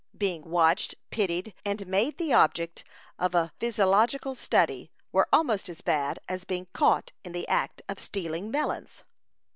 Being 0.17 0.49
watched, 0.49 0.95
pitied, 1.11 1.53
and 1.63 1.85
made 1.85 2.17
the 2.17 2.33
object 2.33 2.83
of 3.19 3.35
a 3.35 3.53
physiological 3.59 4.33
study, 4.33 4.89
were 5.11 5.29
almost 5.31 5.69
as 5.69 5.81
bad 5.81 6.17
as 6.27 6.43
being 6.43 6.65
caught 6.73 7.11
in 7.23 7.33
the 7.33 7.47
act 7.47 7.83
of 7.87 7.99
stealing 7.99 8.49
melons. 8.49 9.03